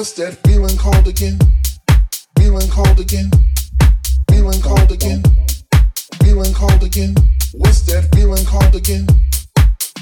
[0.00, 1.38] What's that feeling called again?
[2.38, 3.30] Feeling called again?
[4.30, 5.22] Feeling called again?
[6.24, 7.14] Feeling called again?
[7.52, 9.06] What's that feeling called again?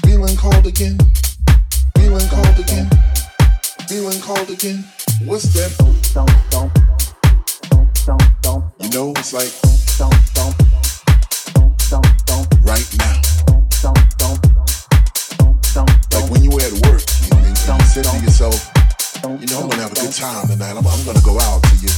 [0.07, 0.97] Feeling called again?
[1.97, 2.87] Feeling called again?
[3.89, 4.85] Feeling called again?
[5.25, 5.75] What's that?
[8.79, 9.51] You know, it's like
[12.63, 13.19] right now.
[16.15, 18.68] Like when you were at work, you, know, you said to yourself,
[19.21, 20.71] you know, I'm gonna have a good time tonight.
[20.77, 21.89] I'm, I'm gonna go out to you.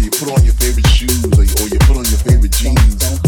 [0.00, 3.27] You put on your favorite shoes or you, or you put on your favorite jeans.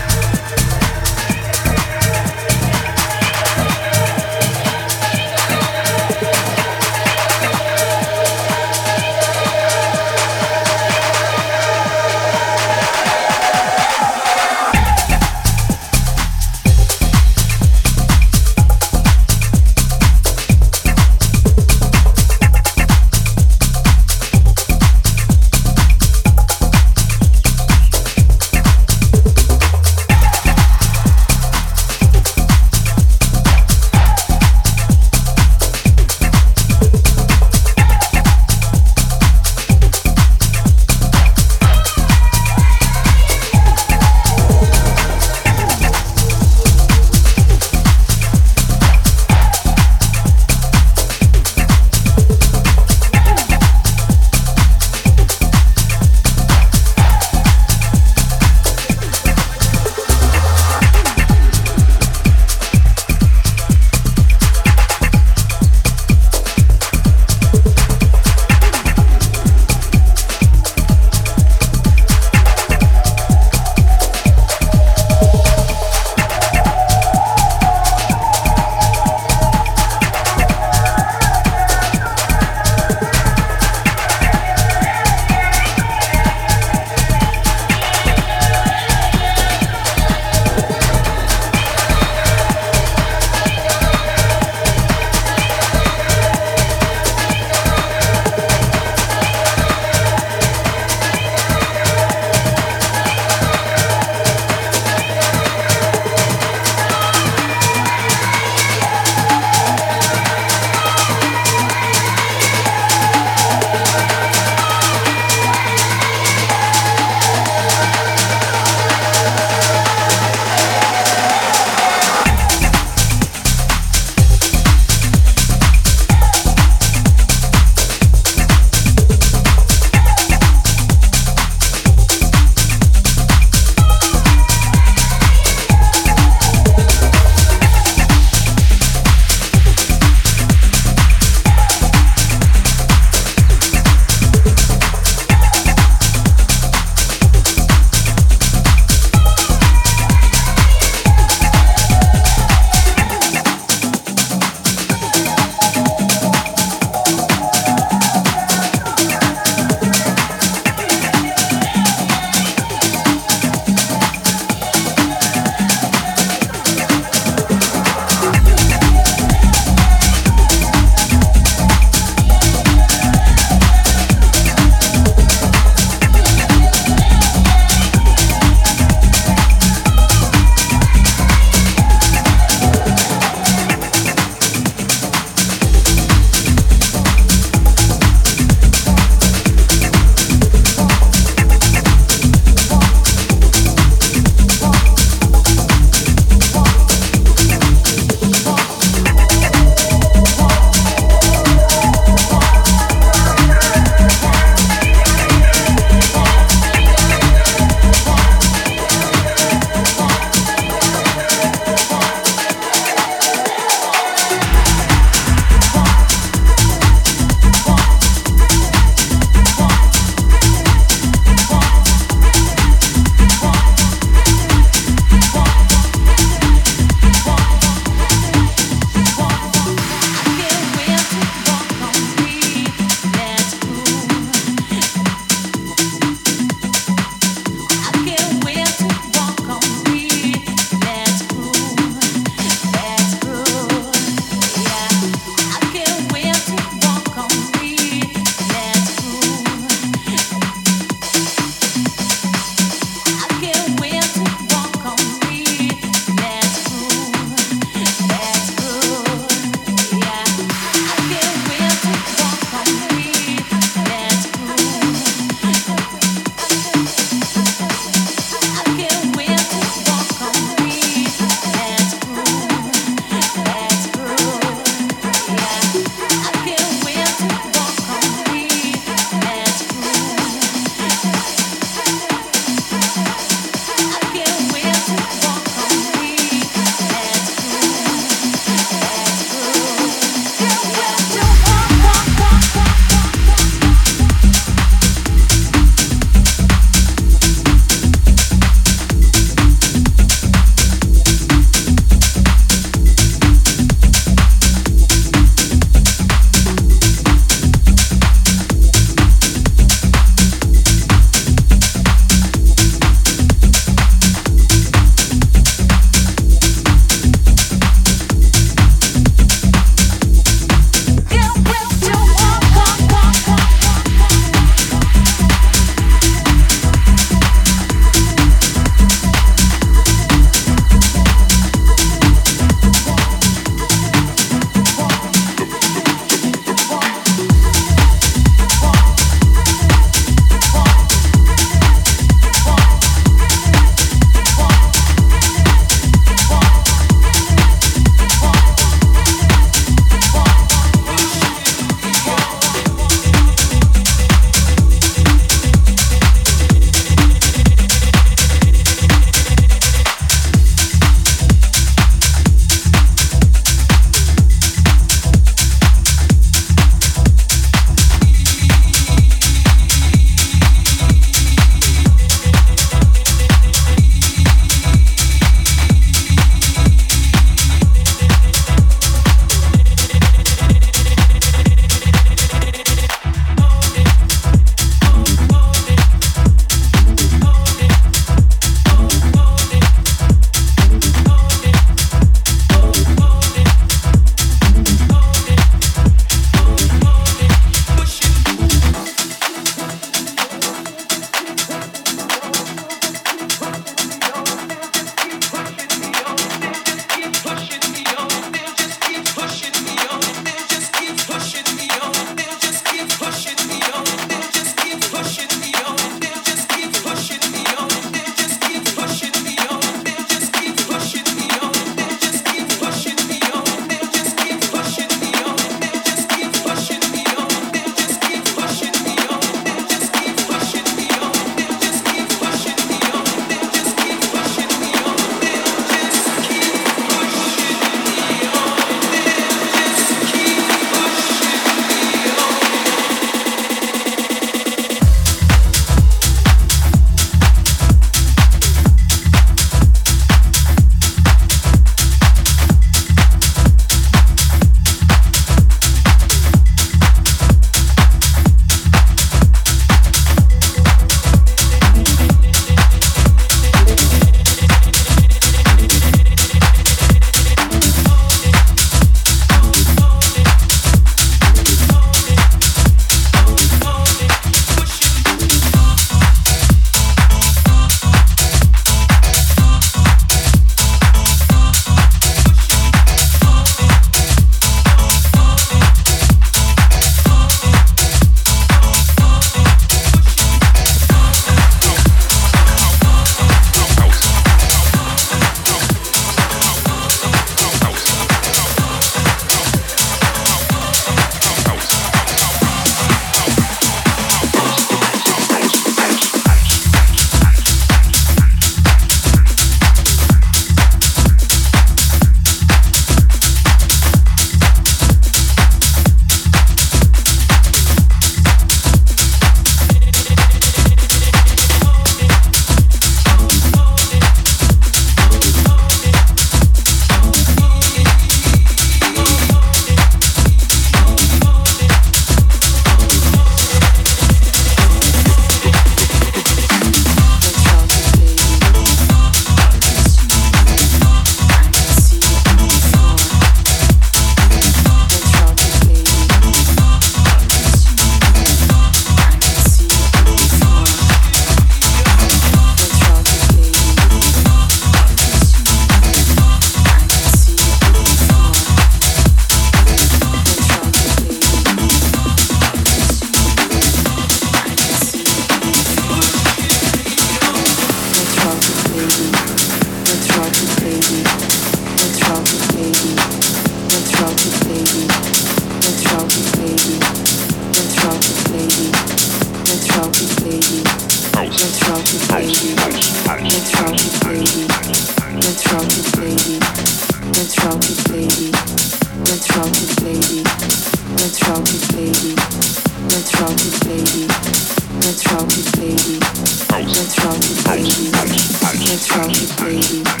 [598.97, 600.00] yourself, baby.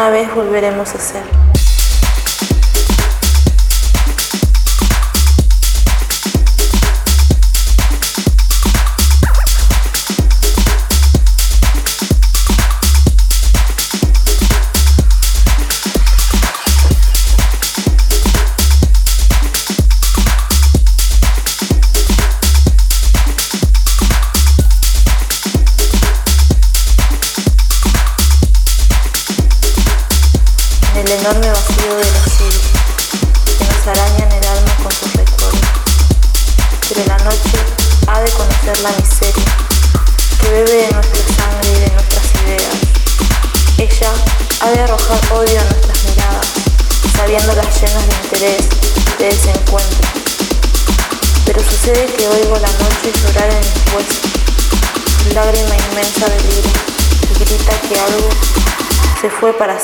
[0.00, 1.39] alguna vez volveremos a ser.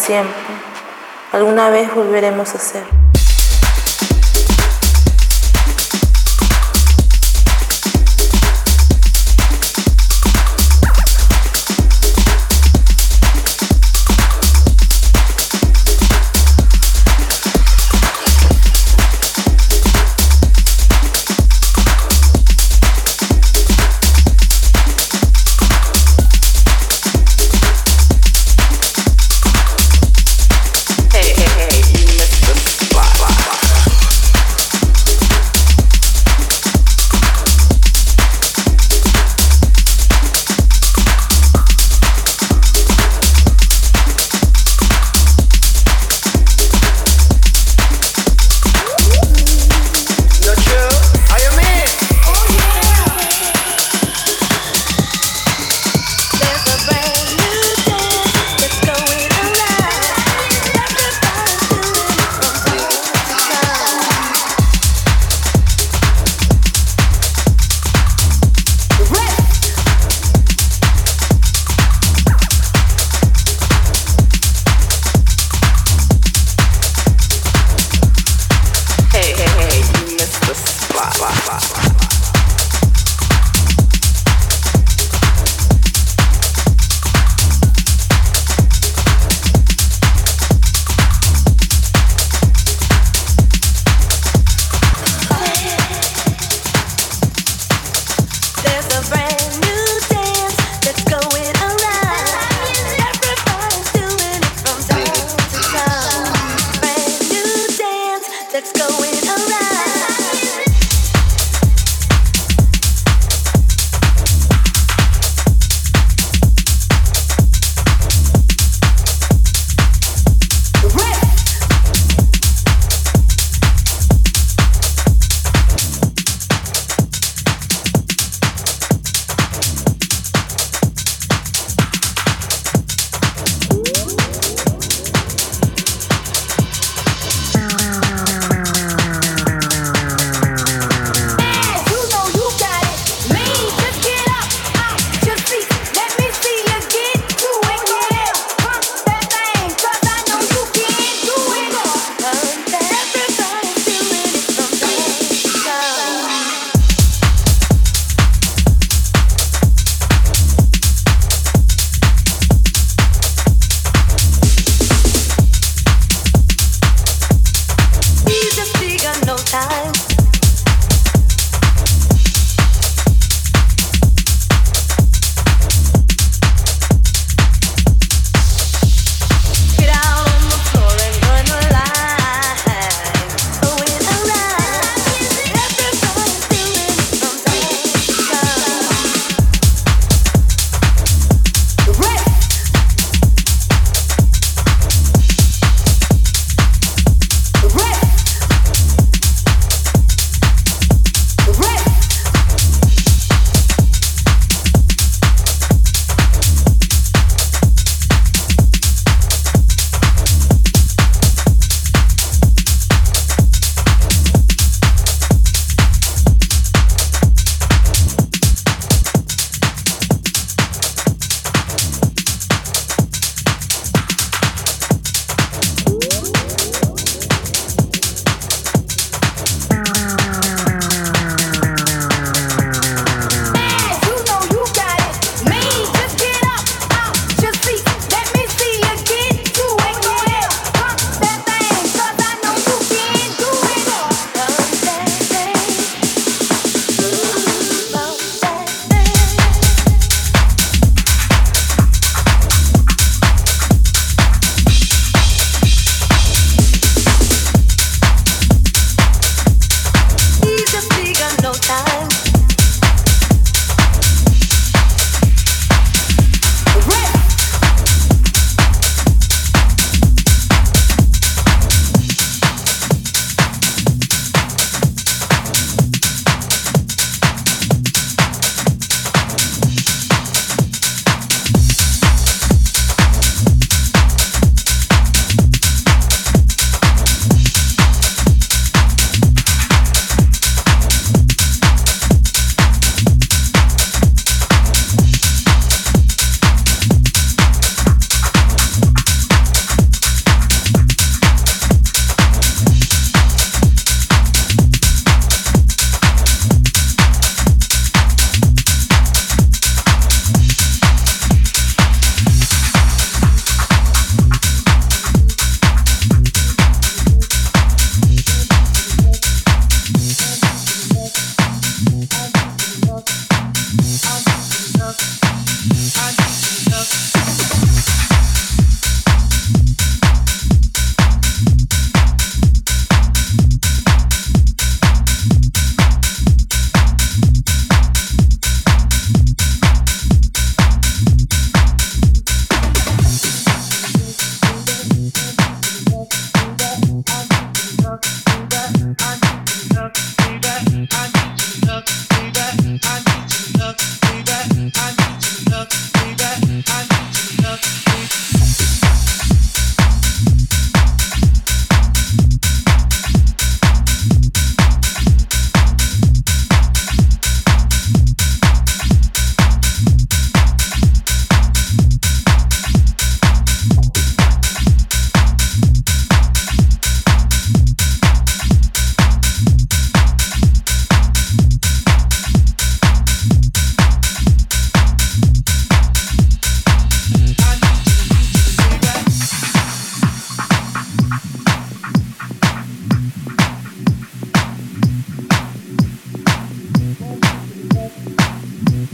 [0.07, 0.33] siempre.
[1.33, 3.06] Alguna vez volveremos a ser.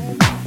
[0.02, 0.41] you.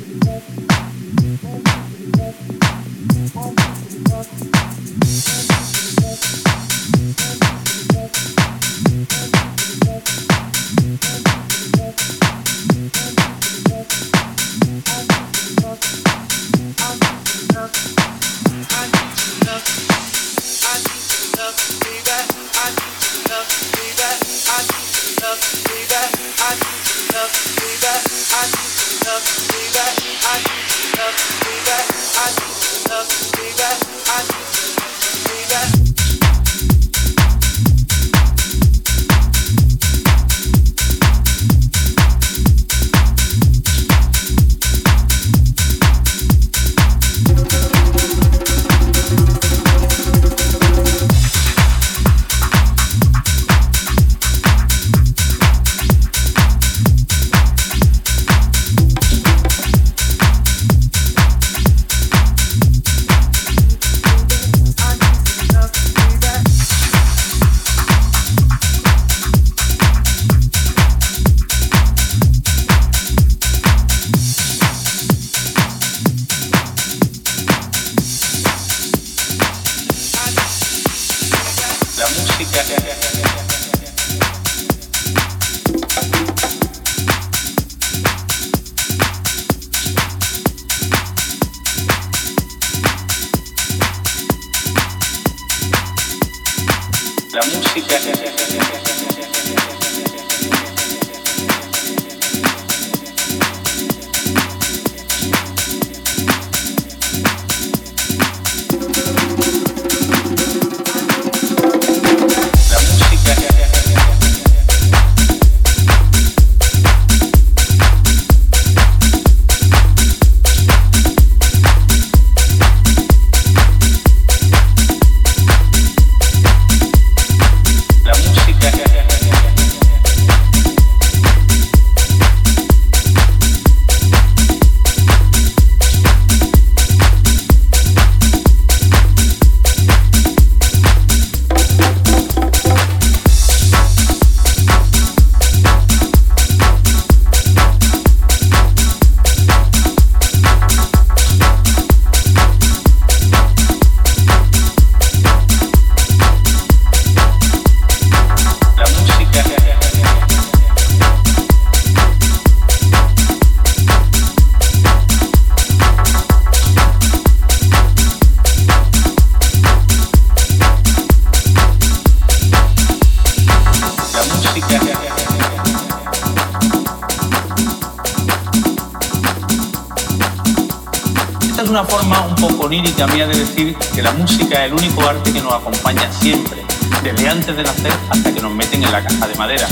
[183.55, 186.61] Que la música es el único arte que nos acompaña siempre,
[187.01, 189.67] desde antes de nacer hasta que nos meten en la caja de madera.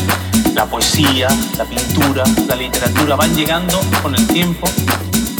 [0.54, 1.28] La poesía,
[1.58, 4.70] la pintura, la literatura van llegando con el tiempo,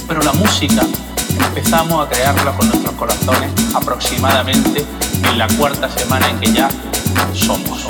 [0.08, 0.82] pero la música
[1.40, 4.86] empezamos a crearla con nuestros corazones aproximadamente
[5.30, 6.70] en la cuarta semana en que ya
[7.34, 7.83] somos.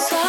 [0.00, 0.27] Always